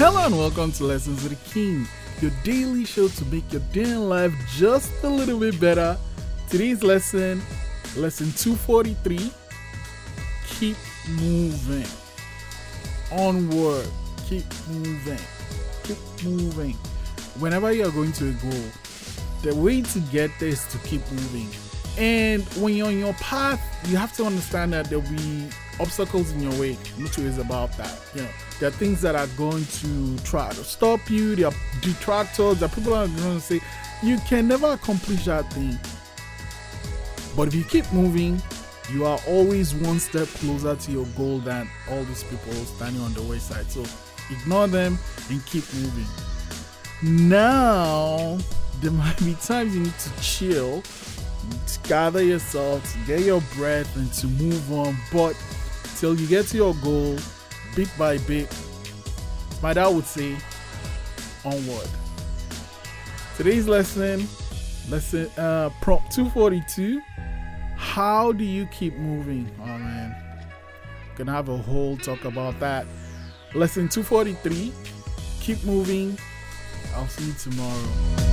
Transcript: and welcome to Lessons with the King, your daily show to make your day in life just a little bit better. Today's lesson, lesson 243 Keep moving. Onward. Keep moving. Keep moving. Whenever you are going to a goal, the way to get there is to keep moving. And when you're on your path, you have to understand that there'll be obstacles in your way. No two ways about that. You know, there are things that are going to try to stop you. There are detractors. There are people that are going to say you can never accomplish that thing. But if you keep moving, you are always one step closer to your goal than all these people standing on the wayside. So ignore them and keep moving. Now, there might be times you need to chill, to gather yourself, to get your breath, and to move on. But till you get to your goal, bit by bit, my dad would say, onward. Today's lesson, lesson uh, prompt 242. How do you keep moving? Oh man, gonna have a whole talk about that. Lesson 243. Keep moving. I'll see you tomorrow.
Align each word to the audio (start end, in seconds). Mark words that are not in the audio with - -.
and 0.00 0.38
welcome 0.38 0.70
to 0.70 0.84
Lessons 0.84 1.24
with 1.24 1.32
the 1.32 1.50
King, 1.50 1.88
your 2.20 2.30
daily 2.44 2.84
show 2.84 3.08
to 3.08 3.24
make 3.24 3.52
your 3.52 3.62
day 3.72 3.82
in 3.82 4.08
life 4.08 4.32
just 4.54 4.92
a 5.02 5.08
little 5.08 5.40
bit 5.40 5.60
better. 5.60 5.98
Today's 6.48 6.84
lesson, 6.84 7.42
lesson 7.96 8.30
243 8.36 9.32
Keep 10.46 10.76
moving. 11.20 11.86
Onward. 13.10 13.88
Keep 14.28 14.44
moving. 14.68 15.18
Keep 15.82 16.24
moving. 16.24 16.74
Whenever 17.40 17.72
you 17.72 17.84
are 17.84 17.90
going 17.90 18.12
to 18.12 18.28
a 18.28 18.32
goal, 18.34 18.70
the 19.42 19.52
way 19.56 19.82
to 19.82 19.98
get 20.12 20.30
there 20.38 20.50
is 20.50 20.64
to 20.66 20.78
keep 20.78 21.02
moving. 21.10 21.48
And 21.98 22.44
when 22.62 22.74
you're 22.74 22.86
on 22.86 22.98
your 22.98 23.14
path, 23.14 23.60
you 23.90 23.96
have 23.96 24.16
to 24.18 24.24
understand 24.26 24.74
that 24.74 24.90
there'll 24.90 25.10
be 25.10 25.48
obstacles 25.80 26.32
in 26.32 26.40
your 26.40 26.60
way. 26.60 26.76
No 26.98 27.06
two 27.06 27.24
ways 27.24 27.38
about 27.38 27.76
that. 27.76 27.98
You 28.14 28.22
know, 28.22 28.28
there 28.60 28.68
are 28.68 28.72
things 28.72 29.00
that 29.02 29.14
are 29.14 29.26
going 29.36 29.64
to 29.64 30.18
try 30.24 30.48
to 30.50 30.64
stop 30.64 31.10
you. 31.10 31.36
There 31.36 31.46
are 31.46 31.54
detractors. 31.80 32.60
There 32.60 32.68
are 32.68 32.74
people 32.74 32.92
that 32.92 33.08
are 33.08 33.22
going 33.22 33.36
to 33.36 33.40
say 33.40 33.60
you 34.02 34.18
can 34.28 34.48
never 34.48 34.72
accomplish 34.72 35.24
that 35.24 35.52
thing. 35.52 35.78
But 37.36 37.48
if 37.48 37.54
you 37.54 37.64
keep 37.64 37.90
moving, 37.92 38.42
you 38.92 39.04
are 39.04 39.20
always 39.26 39.74
one 39.74 40.00
step 40.00 40.28
closer 40.28 40.74
to 40.74 40.90
your 40.90 41.06
goal 41.16 41.38
than 41.40 41.68
all 41.90 42.02
these 42.04 42.24
people 42.24 42.52
standing 42.52 43.02
on 43.02 43.12
the 43.14 43.22
wayside. 43.22 43.70
So 43.70 43.84
ignore 44.30 44.66
them 44.66 44.98
and 45.30 45.44
keep 45.46 45.64
moving. 45.74 46.06
Now, 47.02 48.38
there 48.80 48.90
might 48.92 49.18
be 49.18 49.34
times 49.34 49.74
you 49.74 49.82
need 49.82 49.98
to 49.98 50.20
chill, 50.20 50.82
to 50.82 51.88
gather 51.88 52.22
yourself, 52.22 52.92
to 52.92 52.98
get 53.06 53.20
your 53.20 53.40
breath, 53.54 53.94
and 53.96 54.12
to 54.14 54.26
move 54.26 54.72
on. 54.72 54.96
But 55.12 55.36
till 55.96 56.14
you 56.18 56.26
get 56.26 56.46
to 56.48 56.56
your 56.56 56.74
goal, 56.76 57.16
bit 57.74 57.90
by 57.98 58.18
bit, 58.18 58.54
my 59.62 59.72
dad 59.72 59.88
would 59.88 60.04
say, 60.04 60.36
onward. 61.44 61.88
Today's 63.36 63.66
lesson, 63.66 64.26
lesson 64.88 65.30
uh, 65.38 65.70
prompt 65.80 66.12
242. 66.12 67.00
How 67.76 68.32
do 68.32 68.44
you 68.44 68.66
keep 68.66 68.96
moving? 68.96 69.50
Oh 69.60 69.66
man, 69.66 70.14
gonna 71.16 71.32
have 71.32 71.48
a 71.48 71.56
whole 71.56 71.96
talk 71.96 72.24
about 72.24 72.58
that. 72.60 72.86
Lesson 73.54 73.88
243. 73.88 74.72
Keep 75.40 75.64
moving. 75.64 76.18
I'll 76.94 77.08
see 77.08 77.26
you 77.26 77.32
tomorrow. 77.34 78.27